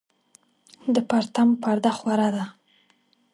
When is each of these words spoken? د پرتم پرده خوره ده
د 0.93 0.95
پرتم 1.09 1.49
پرده 1.61 1.91
خوره 1.97 2.29
ده 2.35 2.45